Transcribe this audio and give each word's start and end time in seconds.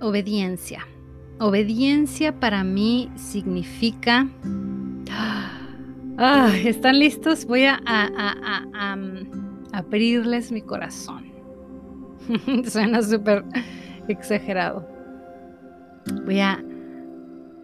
obediencia. 0.00 0.86
Obediencia 1.38 2.38
para 2.38 2.64
mí 2.64 3.10
significa... 3.16 4.28
Ah, 6.22 6.52
¿Están 6.54 6.98
listos? 6.98 7.46
Voy 7.46 7.64
a, 7.64 7.78
mm, 7.78 9.72
abrirles 9.72 10.52
mi 10.52 10.60
corazón. 10.60 11.24
Suena 12.66 13.00
súper 13.00 13.42
exagerado. 14.06 14.86
Voy 16.26 16.40
a, 16.40 16.62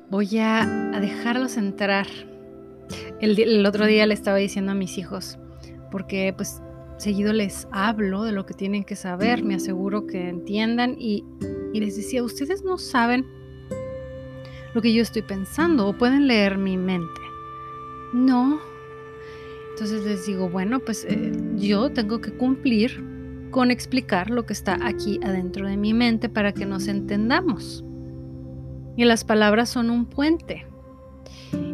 voy 0.08 0.38
a, 0.38 0.64
dejarlos 0.98 1.58
entrar. 1.58 2.06
El, 3.20 3.38
el, 3.38 3.66
otro 3.66 3.84
día 3.84 4.06
le 4.06 4.14
estaba 4.14 4.38
diciendo 4.38 4.72
a 4.72 4.74
mis 4.74 4.96
hijos, 4.96 5.38
porque 5.90 6.32
pues 6.34 6.62
seguido 6.96 7.32
les 7.32 7.68
hablo 7.72 8.22
de 8.22 8.32
lo 8.32 8.46
que 8.46 8.54
tienen 8.54 8.84
que 8.84 8.96
saber, 8.96 9.44
me 9.44 9.54
aseguro 9.54 10.06
que 10.06 10.28
entiendan 10.28 10.96
y, 10.98 11.24
les 11.72 11.96
decía, 11.96 12.22
ustedes 12.22 12.64
no 12.64 12.78
saben 12.78 13.26
lo 14.74 14.80
que 14.80 14.94
yo 14.94 15.02
estoy 15.02 15.22
pensando 15.22 15.86
o 15.86 15.92
pueden 15.92 16.26
leer 16.26 16.56
mi 16.56 16.78
mente. 16.78 17.20
No. 18.14 18.58
Entonces 19.72 20.04
les 20.04 20.26
digo, 20.26 20.48
bueno, 20.48 20.80
pues 20.80 21.04
eh, 21.04 21.32
yo 21.56 21.90
tengo 21.90 22.22
que 22.22 22.32
cumplir 22.32 23.04
con 23.50 23.70
explicar 23.70 24.30
lo 24.30 24.46
que 24.46 24.54
está 24.54 24.78
aquí 24.82 25.20
adentro 25.22 25.66
de 25.66 25.76
mi 25.76 25.92
mente 25.92 26.30
para 26.30 26.52
que 26.52 26.64
nos 26.64 26.88
entendamos. 26.88 27.84
Y 28.96 29.04
las 29.04 29.24
palabras 29.24 29.68
son 29.68 29.90
un 29.90 30.06
puente. 30.06 30.66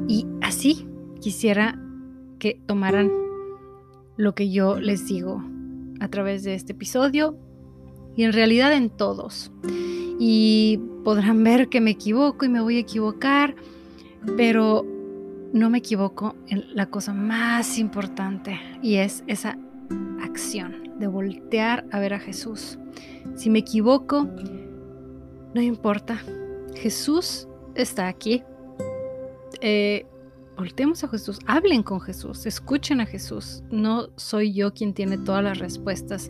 Y 0.09 0.27
así 0.41 0.89
quisiera 1.21 1.79
que 2.41 2.61
tomaran 2.67 3.22
lo 4.17 4.35
que 4.35 4.51
yo 4.51 4.79
les 4.79 5.07
digo 5.07 5.43
a 6.01 6.09
través 6.09 6.43
de 6.45 6.55
este 6.55 6.73
episodio 6.73 7.37
y 8.17 8.25
en 8.25 8.33
realidad 8.33 8.73
en 8.73 8.91
todos. 8.91 9.51
Y 10.19 10.81
podrán 11.05 11.43
ver 11.45 11.69
que 11.69 11.81
me 11.81 11.91
equivoco 11.91 12.45
y 12.45 12.49
me 12.49 12.61
voy 12.61 12.77
a 12.77 12.81
equivocar, 12.81 13.55
pero 14.37 14.85
no 15.53 15.71
me 15.71 15.79
equivoco 15.79 16.35
en 16.49 16.75
la 16.75 16.87
cosa 16.87 17.13
más 17.13 17.79
importante 17.79 18.59
y 18.83 18.97
es 18.97 19.25
esa 19.27 19.59
acción 20.23 20.99
de 20.99 21.07
voltear 21.07 21.87
a 21.91 21.99
ver 21.99 22.15
a 22.15 22.19
Jesús. 22.19 22.79
Si 23.35 23.51
me 23.51 23.59
equivoco, 23.59 24.29
no 25.55 25.61
importa. 25.61 26.23
Jesús 26.75 27.49
está 27.75 28.09
aquí. 28.09 28.43
Eh, 29.61 30.07
voltemos 30.57 31.03
a 31.05 31.09
Jesús, 31.09 31.39
hablen 31.47 31.83
con 31.83 32.01
Jesús, 32.01 32.47
escuchen 32.47 33.01
a 33.01 33.07
Jesús. 33.07 33.63
No 33.71 34.09
soy 34.17 34.53
yo 34.53 34.73
quien 34.73 34.95
tiene 34.95 35.19
todas 35.19 35.43
las 35.43 35.59
respuestas 35.59 36.29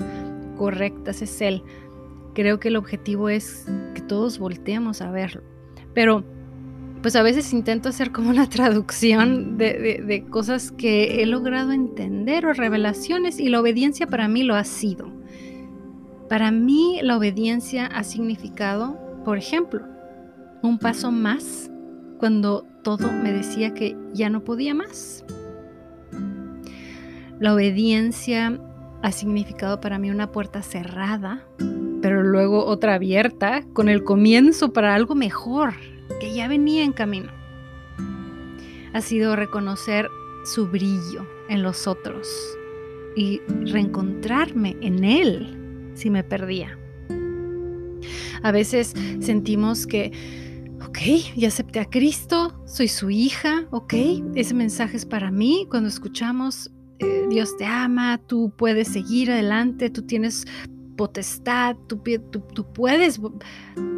correctas, 0.56 1.22
es 1.22 1.40
Él. 1.40 1.62
Creo 2.34 2.60
que 2.60 2.68
el 2.68 2.76
objetivo 2.76 3.28
es 3.28 3.66
que 3.94 4.02
todos 4.02 4.38
volteemos 4.38 5.02
a 5.02 5.10
verlo. 5.10 5.42
Pero 5.94 6.24
pues 7.02 7.16
a 7.16 7.22
veces 7.22 7.52
intento 7.52 7.88
hacer 7.88 8.12
como 8.12 8.30
una 8.30 8.48
traducción 8.48 9.58
de, 9.58 10.24
cosas 10.30 10.70
que 10.70 11.20
he 11.20 11.26
logrado 11.26 11.72
entender 11.72 12.46
o 12.46 12.52
revelaciones 12.52 13.40
y 13.40 13.48
la 13.48 13.60
obediencia 13.60 14.06
para 14.06 14.28
mí 14.28 14.44
lo 14.44 14.54
ha 14.54 14.64
sido. 14.64 15.10
Para 16.28 16.50
mí 16.52 17.00
la 17.02 17.18
obediencia 17.18 17.86
ha 17.86 18.04
significado, 18.04 18.98
por 19.24 19.36
ejemplo, 19.36 19.84
un 20.62 20.78
paso 20.78 21.10
más 21.10 21.71
cuando 22.22 22.64
todo 22.84 23.10
me 23.10 23.32
decía 23.32 23.74
que 23.74 23.96
ya 24.12 24.30
no 24.30 24.44
podía 24.44 24.74
más. 24.74 25.24
La 27.40 27.52
obediencia 27.52 28.60
ha 29.02 29.10
significado 29.10 29.80
para 29.80 29.98
mí 29.98 30.08
una 30.08 30.30
puerta 30.30 30.62
cerrada, 30.62 31.44
pero 32.00 32.22
luego 32.22 32.64
otra 32.64 32.94
abierta 32.94 33.64
con 33.72 33.88
el 33.88 34.04
comienzo 34.04 34.72
para 34.72 34.94
algo 34.94 35.16
mejor, 35.16 35.74
que 36.20 36.32
ya 36.32 36.46
venía 36.46 36.84
en 36.84 36.92
camino. 36.92 37.32
Ha 38.92 39.00
sido 39.00 39.34
reconocer 39.34 40.08
su 40.44 40.68
brillo 40.68 41.26
en 41.48 41.64
los 41.64 41.88
otros 41.88 42.28
y 43.16 43.40
reencontrarme 43.64 44.76
en 44.80 45.02
él 45.02 45.90
si 45.94 46.08
me 46.08 46.22
perdía. 46.22 46.78
A 48.44 48.52
veces 48.52 48.94
sentimos 49.18 49.88
que, 49.88 50.12
ok, 50.86 50.98
ya 51.36 51.48
acepté 51.48 51.80
a 51.80 51.84
Cristo, 51.84 52.52
soy 52.66 52.88
su 52.88 53.10
hija, 53.10 53.66
ok, 53.70 53.94
ese 54.34 54.54
mensaje 54.54 54.96
es 54.96 55.06
para 55.06 55.30
mí. 55.30 55.66
Cuando 55.70 55.88
escuchamos, 55.88 56.70
eh, 56.98 57.26
Dios 57.28 57.56
te 57.56 57.64
ama, 57.64 58.18
tú 58.26 58.52
puedes 58.56 58.88
seguir 58.88 59.30
adelante, 59.30 59.90
tú 59.90 60.02
tienes 60.02 60.44
potestad, 60.96 61.76
tú, 61.88 62.00
tú, 62.54 62.72
puedes, 62.72 63.20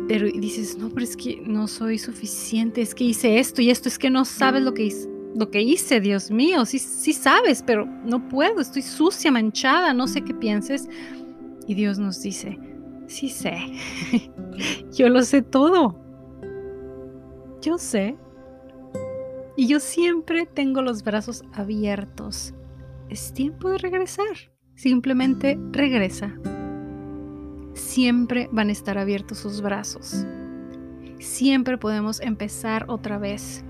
pero 0.08 0.26
dices, 0.26 0.78
no, 0.78 0.88
pero 0.90 1.04
es 1.04 1.16
que 1.16 1.42
no 1.44 1.66
soy 1.66 1.98
suficiente, 1.98 2.82
es 2.82 2.94
que 2.94 3.04
hice 3.04 3.38
esto 3.38 3.60
y 3.60 3.70
esto, 3.70 3.88
es 3.88 3.98
que 3.98 4.10
no 4.10 4.24
sabes 4.24 4.62
lo 4.62 4.72
que 4.74 4.84
hice, 4.84 5.08
lo 5.36 5.50
que 5.50 5.60
hice 5.60 6.00
Dios 6.00 6.30
mío, 6.30 6.64
sí, 6.64 6.78
sí 6.78 7.12
sabes, 7.12 7.62
pero 7.66 7.86
no 8.04 8.28
puedo, 8.28 8.60
estoy 8.60 8.82
sucia, 8.82 9.32
manchada, 9.32 9.92
no 9.92 10.06
sé 10.06 10.22
qué 10.22 10.32
pienses. 10.32 10.88
Y 11.66 11.74
Dios 11.74 11.98
nos 11.98 12.22
dice, 12.22 12.58
sí 13.06 13.28
sé, 13.28 13.56
yo 14.92 15.08
lo 15.08 15.22
sé 15.22 15.42
todo, 15.42 16.03
yo 17.64 17.78
sé. 17.78 18.16
Y 19.56 19.68
yo 19.68 19.80
siempre 19.80 20.46
tengo 20.46 20.82
los 20.82 21.02
brazos 21.04 21.44
abiertos. 21.52 22.54
Es 23.08 23.32
tiempo 23.32 23.70
de 23.70 23.78
regresar. 23.78 24.52
Simplemente 24.74 25.58
regresa 25.70 26.34
siempre 27.74 28.48
van 28.52 28.68
a 28.68 28.72
estar 28.72 28.98
abiertos 28.98 29.38
sus 29.38 29.60
brazos. 29.60 30.26
Siempre 31.18 31.78
podemos 31.78 32.20
empezar 32.20 32.86
otra 32.88 33.18
vez, 33.18 33.64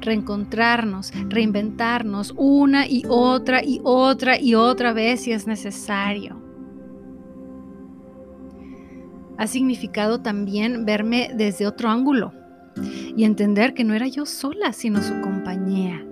reencontrarnos, 0.00 1.12
reinventarnos 1.28 2.34
una 2.36 2.86
y 2.86 3.04
otra 3.08 3.62
y 3.64 3.80
otra 3.84 4.40
y 4.40 4.54
otra 4.54 4.92
vez 4.92 5.22
si 5.22 5.32
es 5.32 5.46
necesario. 5.46 6.42
Ha 9.36 9.46
significado 9.46 10.20
también 10.20 10.84
verme 10.84 11.30
desde 11.34 11.66
otro 11.66 11.88
ángulo 11.88 12.32
y 13.16 13.24
entender 13.24 13.74
que 13.74 13.84
no 13.84 13.94
era 13.94 14.06
yo 14.06 14.26
sola, 14.26 14.72
sino 14.72 15.02
su 15.02 15.20
compañía, 15.20 16.04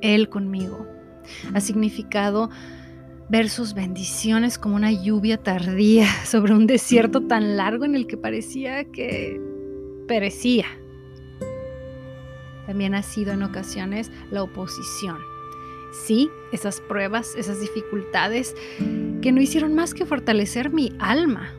Él 0.00 0.28
conmigo. 0.28 0.86
Ha 1.54 1.60
significado 1.60 2.50
ver 3.28 3.48
sus 3.48 3.74
bendiciones 3.74 4.58
como 4.58 4.74
una 4.74 4.90
lluvia 4.90 5.36
tardía 5.36 6.06
sobre 6.24 6.54
un 6.54 6.66
desierto 6.66 7.22
tan 7.22 7.56
largo 7.56 7.84
en 7.84 7.94
el 7.94 8.06
que 8.06 8.16
parecía 8.16 8.84
que 8.84 9.40
perecía. 10.08 10.66
También 12.66 12.94
ha 12.94 13.02
sido 13.02 13.32
en 13.32 13.42
ocasiones 13.42 14.10
la 14.30 14.42
oposición. 14.42 15.18
Sí, 15.92 16.30
esas 16.52 16.80
pruebas, 16.80 17.34
esas 17.36 17.60
dificultades 17.60 18.54
que 19.22 19.32
no 19.32 19.40
hicieron 19.40 19.74
más 19.74 19.92
que 19.92 20.06
fortalecer 20.06 20.70
mi 20.70 20.92
alma 20.98 21.52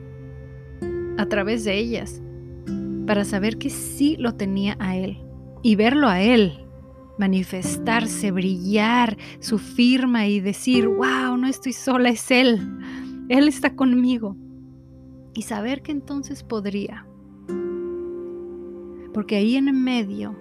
a 1.18 1.26
través 1.26 1.64
de 1.66 1.78
ellas, 1.78 2.22
para 3.12 3.26
saber 3.26 3.58
que 3.58 3.70
sí 3.70 4.16
lo 4.18 4.36
tenía 4.36 4.78
a 4.80 4.96
Él 4.96 5.18
y 5.62 5.76
verlo 5.76 6.08
a 6.08 6.22
Él 6.22 6.66
manifestarse, 7.18 8.32
brillar 8.32 9.18
su 9.42 9.60
firma 9.60 10.28
y 10.28 10.40
decir, 10.40 10.88
wow, 10.88 11.36
no 11.36 11.46
estoy 11.46 11.74
sola, 11.74 12.08
es 12.08 12.32
Él, 12.32 12.62
Él 13.28 13.50
está 13.50 13.76
conmigo. 13.76 14.38
Y 15.34 15.42
saber 15.42 15.82
que 15.82 15.92
entonces 15.92 16.42
podría. 16.42 17.06
Porque 19.14 19.36
ahí 19.36 19.58
en 19.58 19.84
medio, 19.84 20.34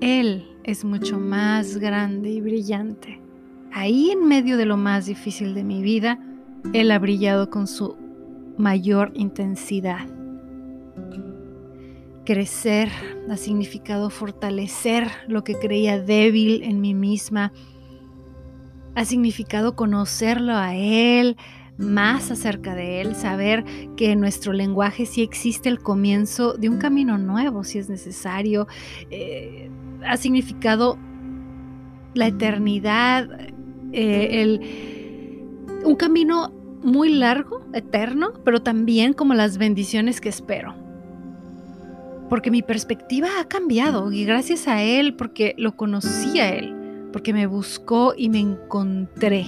Él 0.00 0.48
es 0.64 0.86
mucho 0.86 1.20
más 1.20 1.76
grande 1.76 2.30
y 2.30 2.40
brillante. 2.40 3.20
Ahí 3.72 4.10
en 4.10 4.26
medio 4.26 4.56
de 4.56 4.64
lo 4.64 4.78
más 4.78 5.04
difícil 5.04 5.52
de 5.52 5.64
mi 5.64 5.82
vida, 5.82 6.18
Él 6.72 6.92
ha 6.92 6.98
brillado 6.98 7.50
con 7.50 7.66
su 7.66 7.94
mayor 8.56 9.12
intensidad. 9.14 10.08
Crecer 12.24 12.90
ha 13.30 13.36
significado 13.36 14.10
fortalecer 14.10 15.08
lo 15.26 15.42
que 15.42 15.54
creía 15.54 16.00
débil 16.00 16.62
en 16.62 16.80
mí 16.80 16.94
misma. 16.94 17.52
Ha 18.94 19.04
significado 19.04 19.74
conocerlo 19.74 20.54
a 20.54 20.74
Él, 20.74 21.36
más 21.78 22.30
acerca 22.30 22.74
de 22.74 23.00
Él, 23.00 23.14
saber 23.14 23.64
que 23.96 24.12
en 24.12 24.20
nuestro 24.20 24.52
lenguaje 24.52 25.06
sí 25.06 25.22
existe 25.22 25.70
el 25.70 25.78
comienzo 25.80 26.52
de 26.54 26.68
un 26.68 26.78
camino 26.78 27.16
nuevo, 27.16 27.64
si 27.64 27.78
es 27.78 27.88
necesario. 27.88 28.68
Eh, 29.10 29.70
ha 30.06 30.16
significado 30.18 30.98
la 32.12 32.26
eternidad, 32.26 33.28
eh, 33.92 34.60
un 35.84 35.96
camino 35.96 36.52
muy 36.82 37.14
largo, 37.14 37.64
eterno, 37.72 38.34
pero 38.44 38.62
también 38.62 39.14
como 39.14 39.32
las 39.32 39.56
bendiciones 39.56 40.20
que 40.20 40.28
espero 40.28 40.89
porque 42.30 42.52
mi 42.52 42.62
perspectiva 42.62 43.28
ha 43.40 43.48
cambiado 43.48 44.12
y 44.12 44.24
gracias 44.24 44.68
a 44.68 44.82
Él, 44.82 45.14
porque 45.14 45.54
lo 45.58 45.76
conocí 45.76 46.38
a 46.38 46.54
Él, 46.54 46.74
porque 47.12 47.34
me 47.34 47.46
buscó 47.46 48.14
y 48.16 48.30
me 48.30 48.38
encontré. 48.38 49.46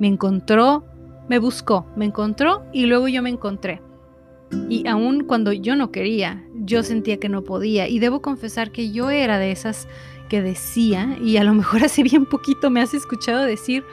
Me 0.00 0.08
encontró, 0.08 0.84
me 1.28 1.38
buscó, 1.38 1.86
me 1.96 2.04
encontró 2.04 2.64
y 2.72 2.86
luego 2.86 3.06
yo 3.06 3.22
me 3.22 3.30
encontré. 3.30 3.80
Y 4.68 4.86
aun 4.88 5.24
cuando 5.24 5.52
yo 5.52 5.76
no 5.76 5.92
quería, 5.92 6.44
yo 6.54 6.82
sentía 6.82 7.18
que 7.18 7.28
no 7.28 7.44
podía. 7.44 7.88
Y 7.88 8.00
debo 8.00 8.20
confesar 8.20 8.72
que 8.72 8.90
yo 8.90 9.10
era 9.10 9.38
de 9.38 9.52
esas 9.52 9.86
que 10.28 10.42
decía, 10.42 11.16
y 11.22 11.36
a 11.36 11.44
lo 11.44 11.54
mejor 11.54 11.84
hace 11.84 12.02
bien 12.02 12.26
poquito 12.26 12.68
me 12.68 12.80
has 12.80 12.94
escuchado 12.94 13.44
decir, 13.44 13.84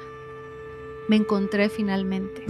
me 1.08 1.16
encontré 1.16 1.70
finalmente. 1.70 2.44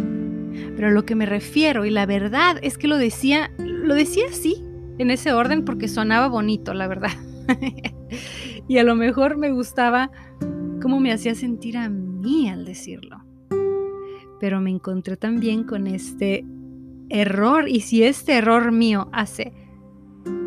Pero 0.77 0.91
lo 0.91 1.05
que 1.05 1.15
me 1.15 1.25
refiero, 1.25 1.83
y 1.83 1.89
la 1.89 2.05
verdad 2.05 2.59
es 2.61 2.77
que 2.77 2.87
lo 2.87 2.97
decía, 2.97 3.51
lo 3.57 3.93
decía 3.93 4.25
así, 4.29 4.64
en 4.97 5.11
ese 5.11 5.33
orden, 5.33 5.65
porque 5.65 5.87
sonaba 5.87 6.27
bonito, 6.27 6.73
la 6.73 6.87
verdad. 6.87 7.11
y 8.67 8.77
a 8.77 8.83
lo 8.83 8.95
mejor 8.95 9.37
me 9.37 9.51
gustaba 9.51 10.11
cómo 10.81 10.99
me 10.99 11.11
hacía 11.11 11.35
sentir 11.35 11.77
a 11.77 11.89
mí 11.89 12.49
al 12.49 12.65
decirlo. 12.65 13.23
Pero 14.39 14.61
me 14.61 14.69
encontré 14.69 15.17
también 15.17 15.63
con 15.63 15.87
este 15.87 16.45
error, 17.09 17.69
y 17.69 17.81
si 17.81 18.03
este 18.03 18.33
error 18.33 18.71
mío 18.71 19.09
hace 19.11 19.53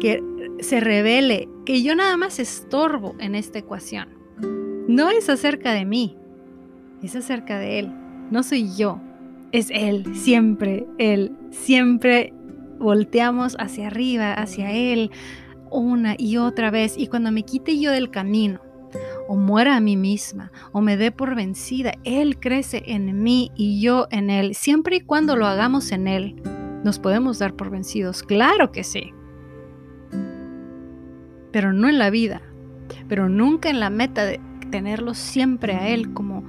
que 0.00 0.22
se 0.60 0.80
revele 0.80 1.48
que 1.64 1.82
yo 1.82 1.94
nada 1.94 2.16
más 2.16 2.38
estorbo 2.38 3.14
en 3.20 3.34
esta 3.34 3.58
ecuación, 3.58 4.08
no 4.88 5.10
es 5.10 5.28
acerca 5.28 5.72
de 5.72 5.84
mí, 5.84 6.16
es 7.02 7.14
acerca 7.14 7.58
de 7.58 7.78
Él. 7.80 7.92
No 8.30 8.42
soy 8.42 8.74
yo, 8.76 9.00
es 9.52 9.70
Él, 9.70 10.04
siempre 10.14 10.86
Él. 10.98 11.32
Siempre 11.50 12.32
volteamos 12.78 13.56
hacia 13.58 13.88
arriba, 13.88 14.32
hacia 14.34 14.72
Él, 14.72 15.10
una 15.70 16.14
y 16.18 16.36
otra 16.38 16.70
vez. 16.70 16.96
Y 16.96 17.08
cuando 17.08 17.32
me 17.32 17.42
quite 17.42 17.78
yo 17.78 17.92
del 17.92 18.10
camino, 18.10 18.60
o 19.28 19.36
muera 19.36 19.76
a 19.76 19.80
mí 19.80 19.96
misma, 19.96 20.50
o 20.72 20.80
me 20.80 20.96
dé 20.96 21.12
por 21.12 21.34
vencida, 21.34 21.92
Él 22.04 22.38
crece 22.38 22.82
en 22.86 23.22
mí 23.22 23.52
y 23.54 23.80
yo 23.80 24.06
en 24.10 24.30
Él. 24.30 24.54
Siempre 24.54 24.96
y 24.96 25.00
cuando 25.00 25.36
lo 25.36 25.46
hagamos 25.46 25.92
en 25.92 26.08
Él, 26.08 26.36
nos 26.84 26.98
podemos 26.98 27.38
dar 27.38 27.54
por 27.54 27.70
vencidos. 27.70 28.22
Claro 28.22 28.72
que 28.72 28.84
sí. 28.84 29.12
Pero 31.52 31.72
no 31.72 31.88
en 31.88 31.98
la 31.98 32.10
vida, 32.10 32.42
pero 33.08 33.28
nunca 33.28 33.68
en 33.68 33.80
la 33.80 33.90
meta 33.90 34.24
de 34.24 34.40
tenerlo 34.70 35.14
siempre 35.14 35.74
a 35.74 35.88
Él 35.88 36.12
como 36.12 36.44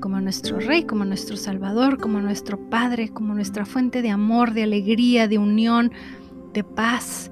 como 0.00 0.20
nuestro 0.20 0.58
Rey, 0.58 0.84
como 0.84 1.04
nuestro 1.04 1.36
Salvador, 1.36 1.98
como 1.98 2.20
nuestro 2.20 2.58
Padre, 2.70 3.08
como 3.08 3.34
nuestra 3.34 3.66
fuente 3.66 4.02
de 4.02 4.10
amor, 4.10 4.52
de 4.52 4.62
alegría, 4.62 5.28
de 5.28 5.38
unión, 5.38 5.92
de 6.52 6.64
paz. 6.64 7.30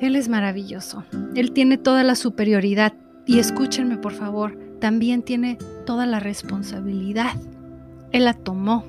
Él 0.00 0.16
es 0.16 0.28
maravilloso. 0.28 1.04
Él 1.34 1.52
tiene 1.52 1.78
toda 1.78 2.04
la 2.04 2.14
superioridad. 2.14 2.94
Y 3.26 3.38
escúchenme, 3.38 3.96
por 3.96 4.12
favor, 4.12 4.58
también 4.80 5.22
tiene 5.22 5.56
toda 5.86 6.04
la 6.06 6.20
responsabilidad. 6.20 7.32
Él 8.12 8.24
la 8.24 8.34
tomó. 8.34 8.84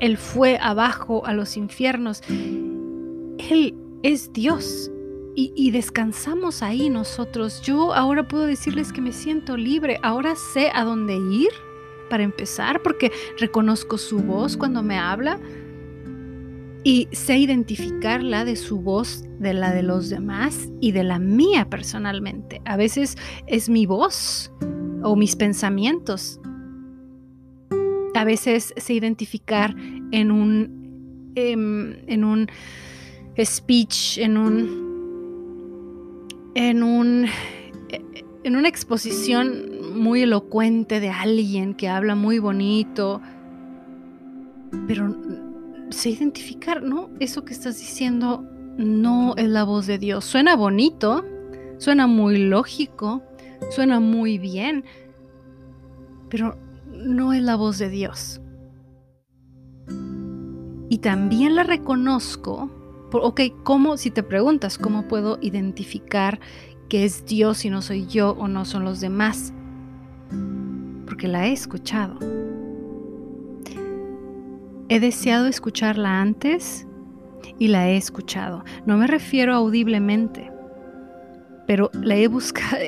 Él 0.00 0.16
fue 0.16 0.58
abajo 0.60 1.24
a 1.26 1.32
los 1.32 1.56
infiernos. 1.56 2.22
Él 2.28 3.74
es 4.02 4.32
Dios 4.32 4.90
y, 5.34 5.70
descansamos 5.70 6.62
ahí 6.62 6.90
nosotros. 6.90 7.62
Yo 7.62 7.94
ahora 7.94 8.28
puedo 8.28 8.46
decirles 8.46 8.92
que 8.92 9.00
me 9.00 9.12
siento 9.12 9.56
libre, 9.56 9.98
ahora 10.02 10.34
sé 10.36 10.70
a 10.74 10.84
dónde 10.84 11.16
ir 11.16 11.50
para 12.10 12.22
empezar, 12.22 12.82
porque 12.82 13.10
reconozco 13.38 13.96
su 13.96 14.18
voz 14.18 14.56
cuando 14.56 14.82
me 14.82 14.98
habla 14.98 15.40
y 16.84 17.08
sé 17.12 17.38
identificar 17.38 18.22
la 18.22 18.44
de 18.44 18.56
su 18.56 18.80
voz 18.80 19.24
de 19.38 19.54
la 19.54 19.72
de 19.72 19.82
los 19.82 20.10
demás 20.10 20.68
y 20.80 20.92
de 20.92 21.04
la 21.04 21.18
mía 21.18 21.70
personalmente. 21.70 22.60
A 22.64 22.76
veces 22.76 23.16
es 23.46 23.68
mi 23.68 23.86
voz 23.86 24.52
o 25.02 25.16
mis 25.16 25.36
pensamientos. 25.36 26.40
A 28.14 28.24
veces 28.24 28.74
sé 28.76 28.94
identificar 28.94 29.74
en 30.10 30.30
un, 30.30 31.32
em, 31.34 31.96
en 32.06 32.24
un 32.24 32.48
speech, 33.38 34.18
en 34.18 34.36
un 34.36 34.91
en, 36.54 36.82
un, 36.82 37.26
en 38.44 38.56
una 38.56 38.68
exposición 38.68 39.98
muy 39.98 40.22
elocuente 40.22 41.00
de 41.00 41.10
alguien 41.10 41.74
que 41.74 41.88
habla 41.88 42.14
muy 42.14 42.38
bonito, 42.38 43.20
pero 44.86 45.16
sé 45.90 46.10
identificar, 46.10 46.82
¿no? 46.82 47.10
Eso 47.20 47.44
que 47.44 47.52
estás 47.52 47.78
diciendo 47.78 48.44
no 48.76 49.34
es 49.36 49.48
la 49.48 49.64
voz 49.64 49.86
de 49.86 49.98
Dios. 49.98 50.24
Suena 50.24 50.56
bonito, 50.56 51.24
suena 51.78 52.06
muy 52.06 52.38
lógico, 52.38 53.22
suena 53.70 54.00
muy 54.00 54.38
bien, 54.38 54.84
pero 56.30 56.56
no 56.90 57.32
es 57.32 57.42
la 57.42 57.56
voz 57.56 57.78
de 57.78 57.90
Dios. 57.90 58.40
Y 60.88 60.98
también 60.98 61.54
la 61.54 61.62
reconozco 61.62 62.70
ok, 63.20 63.40
¿cómo, 63.62 63.96
si 63.96 64.10
te 64.10 64.22
preguntas, 64.22 64.78
cómo 64.78 65.08
puedo 65.08 65.38
identificar 65.42 66.40
que 66.88 67.04
es 67.04 67.26
Dios 67.26 67.64
y 67.64 67.70
no 67.70 67.82
soy 67.82 68.06
yo 68.06 68.30
o 68.32 68.48
no 68.48 68.64
son 68.64 68.84
los 68.84 69.00
demás? 69.00 69.52
Porque 71.04 71.28
la 71.28 71.46
he 71.46 71.52
escuchado. 71.52 72.18
He 74.88 75.00
deseado 75.00 75.46
escucharla 75.46 76.20
antes 76.20 76.86
y 77.58 77.68
la 77.68 77.88
he 77.88 77.96
escuchado. 77.96 78.64
No 78.86 78.96
me 78.96 79.06
refiero 79.06 79.54
audiblemente, 79.54 80.50
pero 81.66 81.90
la 81.94 82.16
he 82.16 82.28
buscado. 82.28 82.78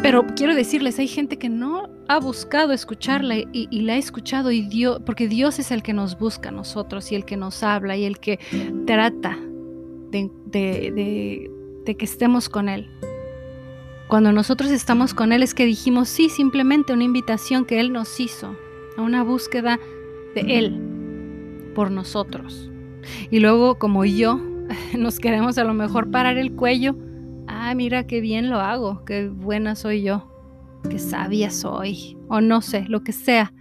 Pero 0.00 0.26
quiero 0.34 0.54
decirles, 0.54 0.98
hay 0.98 1.08
gente 1.08 1.38
que 1.38 1.48
no 1.48 1.90
ha 2.08 2.18
buscado 2.18 2.72
escucharla 2.72 3.36
y, 3.52 3.68
la 3.82 3.94
ha 3.94 3.96
escuchado 3.96 4.50
y 4.50 4.62
Dios, 4.62 5.00
porque 5.04 5.28
Dios 5.28 5.58
es 5.58 5.70
el 5.70 5.82
que 5.82 5.92
nos 5.92 6.18
busca 6.18 6.48
a 6.48 6.52
nosotros 6.52 7.12
y 7.12 7.14
el 7.14 7.24
que 7.24 7.36
nos 7.36 7.62
habla 7.62 7.96
y 7.96 8.04
el 8.04 8.18
que 8.18 8.38
trata 8.86 9.38
de, 10.10 10.30
de 10.50 11.96
que 11.96 12.04
estemos 12.04 12.48
con 12.48 12.68
Él. 12.68 12.88
Cuando 14.08 14.32
nosotros 14.32 14.70
estamos 14.70 15.14
con 15.14 15.32
Él 15.32 15.42
es 15.42 15.54
que 15.54 15.64
dijimos 15.64 16.08
sí, 16.08 16.28
simplemente 16.28 16.92
una 16.92 17.04
invitación 17.04 17.64
que 17.64 17.80
Él 17.80 17.92
nos 17.92 18.20
hizo, 18.20 18.56
a 18.96 19.02
una 19.02 19.22
búsqueda 19.22 19.78
de 20.34 20.58
Él 20.58 21.72
por 21.74 21.90
nosotros. 21.90 22.70
Y 23.30 23.40
luego 23.40 23.78
como 23.78 24.04
yo, 24.04 24.40
nos 24.98 25.18
queremos 25.18 25.58
a 25.58 25.64
lo 25.64 25.74
mejor 25.74 26.10
parar 26.10 26.38
el 26.38 26.52
cuello 26.52 26.96
ah, 27.62 27.74
mira 27.74 28.06
qué 28.06 28.20
bien 28.20 28.50
lo 28.50 28.58
hago, 28.58 29.04
qué 29.04 29.28
buena 29.28 29.76
soy 29.76 30.02
yo, 30.02 30.28
qué 30.90 30.98
sabia 30.98 31.50
soy, 31.50 32.18
o 32.28 32.40
no 32.40 32.60
sé, 32.60 32.84
lo 32.88 33.04
que 33.04 33.12
sea. 33.12 33.52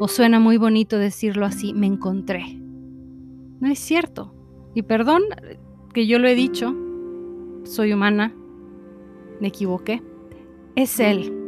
O 0.00 0.08
suena 0.08 0.40
muy 0.40 0.56
bonito 0.56 0.98
decirlo 0.98 1.46
así, 1.46 1.72
me 1.72 1.86
encontré. 1.86 2.58
No 3.60 3.70
es 3.70 3.78
cierto. 3.78 4.34
Y 4.74 4.82
perdón 4.82 5.22
que 5.92 6.06
yo 6.06 6.18
lo 6.18 6.26
he 6.26 6.34
dicho, 6.34 6.74
soy 7.64 7.92
humana, 7.92 8.34
me 9.40 9.48
equivoqué. 9.48 10.02
Es 10.74 10.98
Él. 10.98 11.39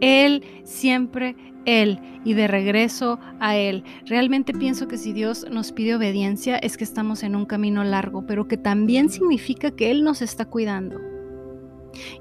Él 0.00 0.44
siempre 0.64 1.36
él 1.64 2.00
y 2.24 2.34
de 2.34 2.48
regreso 2.48 3.18
a 3.38 3.56
Él. 3.56 3.84
Realmente 4.06 4.52
pienso 4.52 4.88
que 4.88 4.98
si 4.98 5.12
Dios 5.12 5.46
nos 5.50 5.72
pide 5.72 5.94
obediencia 5.94 6.56
es 6.56 6.76
que 6.76 6.84
estamos 6.84 7.22
en 7.22 7.36
un 7.36 7.46
camino 7.46 7.84
largo, 7.84 8.26
pero 8.26 8.48
que 8.48 8.56
también 8.56 9.08
significa 9.08 9.70
que 9.70 9.90
Él 9.90 10.04
nos 10.04 10.22
está 10.22 10.44
cuidando. 10.44 11.00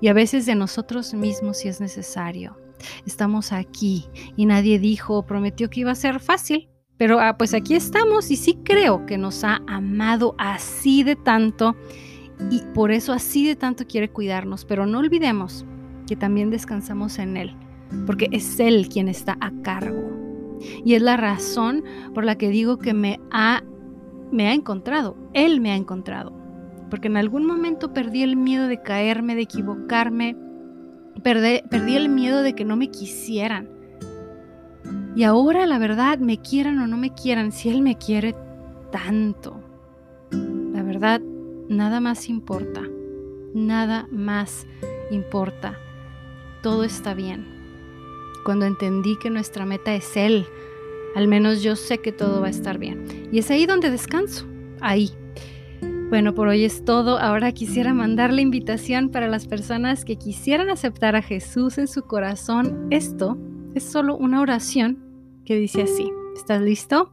Y 0.01 0.07
a 0.07 0.13
veces 0.13 0.45
de 0.45 0.55
nosotros 0.55 1.13
mismos 1.13 1.57
si 1.57 1.67
es 1.67 1.79
necesario. 1.79 2.57
Estamos 3.05 3.51
aquí 3.51 4.05
y 4.37 4.45
nadie 4.45 4.79
dijo 4.79 5.17
o 5.17 5.25
prometió 5.25 5.69
que 5.69 5.81
iba 5.81 5.91
a 5.91 5.95
ser 5.95 6.19
fácil, 6.21 6.69
pero 6.97 7.19
ah, 7.19 7.37
pues 7.37 7.53
aquí 7.53 7.75
estamos 7.75 8.31
y 8.31 8.37
sí 8.37 8.57
creo 8.63 9.05
que 9.05 9.17
nos 9.17 9.43
ha 9.43 9.61
amado 9.67 10.33
así 10.37 11.03
de 11.03 11.17
tanto 11.17 11.75
y 12.49 12.61
por 12.73 12.91
eso 12.91 13.11
así 13.11 13.45
de 13.45 13.57
tanto 13.57 13.85
quiere 13.85 14.09
cuidarnos, 14.09 14.63
pero 14.63 14.85
no 14.85 14.99
olvidemos 14.99 15.65
que 16.07 16.15
también 16.15 16.51
descansamos 16.51 17.19
en 17.19 17.35
Él 17.35 17.55
porque 18.05 18.29
es 18.31 18.59
Él 18.59 18.87
quien 18.89 19.07
está 19.07 19.37
a 19.39 19.51
cargo. 19.61 20.09
Y 20.83 20.93
es 20.95 21.01
la 21.01 21.17
razón 21.17 21.83
por 22.13 22.25
la 22.25 22.37
que 22.37 22.49
digo 22.49 22.77
que 22.77 22.93
me 22.93 23.19
ha, 23.31 23.63
me 24.31 24.47
ha 24.47 24.53
encontrado, 24.53 25.15
Él 25.33 25.61
me 25.61 25.71
ha 25.71 25.75
encontrado. 25.75 26.33
Porque 26.89 27.07
en 27.07 27.17
algún 27.17 27.45
momento 27.45 27.93
perdí 27.93 28.23
el 28.23 28.35
miedo 28.35 28.67
de 28.67 28.81
caerme, 28.81 29.35
de 29.35 29.43
equivocarme, 29.43 30.35
perdí, 31.23 31.61
perdí 31.69 31.95
el 31.95 32.09
miedo 32.09 32.41
de 32.41 32.53
que 32.53 32.65
no 32.65 32.75
me 32.75 32.89
quisieran. 32.89 33.69
Y 35.15 35.23
ahora 35.23 35.65
la 35.65 35.79
verdad, 35.79 36.19
me 36.19 36.39
quieran 36.39 36.79
o 36.79 36.87
no 36.87 36.97
me 36.97 37.13
quieran, 37.13 37.51
si 37.51 37.69
Él 37.69 37.81
me 37.81 37.97
quiere 37.97 38.35
tanto, 38.91 39.61
la 40.31 40.83
verdad, 40.83 41.21
nada 41.67 41.99
más 41.99 42.29
importa, 42.29 42.81
nada 43.53 44.07
más 44.11 44.65
importa, 45.11 45.77
todo 46.61 46.83
está 46.83 47.13
bien 47.13 47.58
cuando 48.43 48.65
entendí 48.65 49.17
que 49.17 49.29
nuestra 49.29 49.65
meta 49.65 49.93
es 49.95 50.15
Él. 50.17 50.45
Al 51.15 51.27
menos 51.27 51.61
yo 51.61 51.75
sé 51.75 51.99
que 51.99 52.11
todo 52.11 52.41
va 52.41 52.47
a 52.47 52.51
estar 52.51 52.77
bien. 52.77 53.29
Y 53.31 53.39
es 53.39 53.49
ahí 53.51 53.65
donde 53.65 53.89
descanso, 53.91 54.45
ahí. 54.81 55.11
Bueno, 56.09 56.33
por 56.33 56.47
hoy 56.47 56.65
es 56.65 56.83
todo. 56.85 57.19
Ahora 57.19 57.51
quisiera 57.51 57.93
mandar 57.93 58.33
la 58.33 58.41
invitación 58.41 59.09
para 59.09 59.27
las 59.27 59.45
personas 59.45 60.05
que 60.05 60.15
quisieran 60.15 60.69
aceptar 60.69 61.15
a 61.15 61.21
Jesús 61.21 61.77
en 61.77 61.87
su 61.87 62.03
corazón. 62.03 62.87
Esto 62.89 63.37
es 63.75 63.83
solo 63.83 64.17
una 64.17 64.41
oración 64.41 64.97
que 65.45 65.55
dice 65.55 65.83
así. 65.83 66.11
¿Estás 66.35 66.61
listo? 66.61 67.11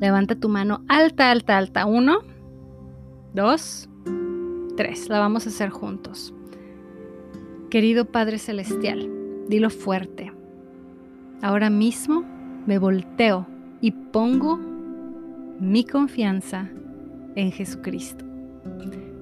Levanta 0.00 0.36
tu 0.36 0.48
mano 0.48 0.84
alta, 0.88 1.30
alta, 1.30 1.58
alta. 1.58 1.86
Uno, 1.86 2.18
dos, 3.34 3.88
tres. 4.76 5.08
La 5.08 5.18
vamos 5.18 5.46
a 5.46 5.48
hacer 5.48 5.70
juntos. 5.70 6.32
Querido 7.68 8.04
Padre 8.04 8.38
Celestial, 8.38 9.10
dilo 9.48 9.70
fuerte. 9.70 10.32
Ahora 11.42 11.70
mismo 11.70 12.24
me 12.66 12.78
volteo 12.78 13.46
y 13.80 13.92
pongo 13.92 14.58
mi 15.60 15.84
confianza 15.84 16.68
en 17.34 17.52
Jesucristo. 17.52 18.24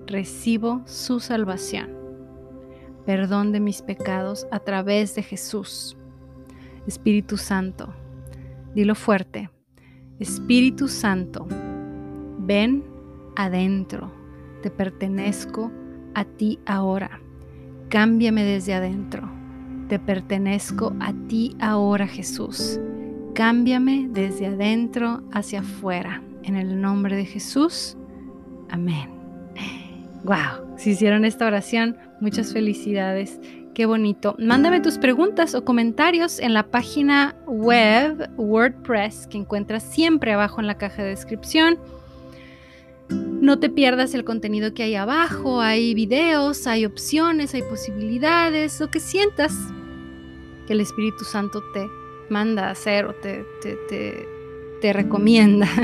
Recibo 0.07 0.83
su 0.87 1.21
salvación, 1.21 1.91
perdón 3.05 3.53
de 3.53 3.61
mis 3.61 3.83
pecados 3.83 4.47
a 4.51 4.61
través 4.61 5.15
de 5.15 5.23
Jesús. 5.23 5.97
Espíritu 6.87 7.37
Santo, 7.37 7.93
dilo 8.75 8.95
fuerte. 8.95 9.51
Espíritu 10.19 10.89
Santo, 10.89 11.47
ven 12.39 12.85
adentro, 13.37 14.13
te 14.63 14.71
pertenezco 14.71 15.73
a 16.15 16.25
ti 16.25 16.61
ahora. 16.67 17.21
Cámbiame 17.89 18.45
desde 18.45 18.75
adentro. 18.75 19.44
Te 19.89 19.99
pertenezco 19.99 20.95
a 21.01 21.13
ti 21.29 21.57
ahora, 21.61 22.07
Jesús. 22.07 22.81
Cámbiame 23.35 24.09
desde 24.11 24.47
adentro 24.47 25.23
hacia 25.33 25.61
afuera. 25.61 26.23
En 26.43 26.57
el 26.57 26.81
nombre 26.81 27.17
de 27.17 27.27
Jesús. 27.27 27.97
Amén. 28.71 29.11
Wow, 30.25 30.77
si 30.79 30.93
hicieron 30.93 31.27
esta 31.27 31.47
oración, 31.47 31.99
muchas 32.21 32.53
felicidades. 32.53 33.39
Qué 33.75 33.85
bonito. 33.85 34.37
Mándame 34.39 34.81
tus 34.81 34.97
preguntas 34.97 35.55
o 35.55 35.65
comentarios 35.65 36.39
en 36.39 36.55
la 36.55 36.69
página 36.71 37.35
web 37.47 38.31
WordPress 38.39 39.27
que 39.27 39.37
encuentras 39.37 39.83
siempre 39.83 40.33
abajo 40.33 40.61
en 40.61 40.67
la 40.67 40.79
caja 40.79 41.03
de 41.03 41.11
descripción. 41.11 41.79
No 43.11 43.59
te 43.59 43.69
pierdas 43.69 44.15
el 44.15 44.25
contenido 44.25 44.73
que 44.73 44.85
hay 44.85 44.95
abajo, 44.95 45.61
hay 45.61 45.93
videos, 45.93 46.67
hay 46.67 46.87
opciones, 46.87 47.53
hay 47.53 47.63
posibilidades, 47.63 48.81
lo 48.81 48.91
que 48.91 49.01
sientas 49.01 49.55
que 50.67 50.73
el 50.73 50.81
Espíritu 50.81 51.25
Santo 51.25 51.63
te 51.73 51.89
manda 52.31 52.69
a 52.69 52.71
hacer 52.71 53.07
o 53.07 53.15
te, 53.15 53.45
te, 53.63 54.93
recomienda. 54.93 55.67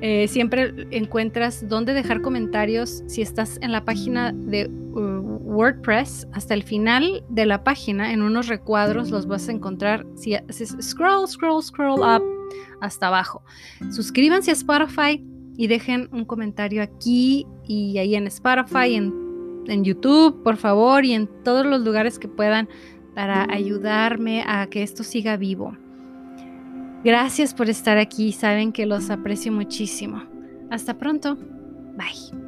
Eh, 0.00 0.28
siempre 0.28 0.86
encuentras 0.92 1.68
dónde 1.68 1.92
dejar 1.92 2.22
comentarios 2.22 3.02
si 3.08 3.20
estás 3.20 3.58
en 3.62 3.72
la 3.72 3.84
página 3.84 4.30
de 4.32 4.68
uh, 4.68 5.40
WordPress. 5.42 6.28
Hasta 6.34 6.54
el 6.54 6.62
final 6.62 7.24
de 7.30 7.46
la 7.46 7.64
página 7.64 8.12
en 8.12 8.22
unos 8.22 8.46
recuadros 8.46 9.10
los 9.10 9.26
vas 9.26 9.48
a 9.48 9.52
encontrar. 9.52 10.06
Si 10.14 10.36
haces 10.36 10.76
scroll 10.80 11.26
scroll 11.26 11.60
scroll 11.64 11.98
up 11.98 12.22
hasta 12.80 13.08
abajo. 13.08 13.42
Suscríbanse 13.90 14.52
a 14.52 14.54
Spotify 14.54 15.20
y 15.56 15.66
dejen 15.66 16.08
un 16.12 16.24
comentario 16.24 16.80
aquí 16.80 17.44
y 17.64 17.98
ahí 17.98 18.14
en 18.14 18.28
Spotify, 18.28 18.94
en, 18.94 19.12
en 19.66 19.84
YouTube, 19.84 20.44
por 20.44 20.56
favor, 20.56 21.04
y 21.04 21.12
en 21.12 21.28
todos 21.42 21.66
los 21.66 21.80
lugares 21.80 22.18
que 22.20 22.28
puedan 22.28 22.68
para 23.18 23.52
ayudarme 23.52 24.44
a 24.46 24.68
que 24.68 24.84
esto 24.84 25.02
siga 25.02 25.36
vivo. 25.36 25.76
Gracias 27.02 27.52
por 27.52 27.68
estar 27.68 27.98
aquí, 27.98 28.30
saben 28.30 28.70
que 28.70 28.86
los 28.86 29.10
aprecio 29.10 29.50
muchísimo. 29.50 30.22
Hasta 30.70 30.94
pronto. 30.94 31.36
Bye. 31.96 32.47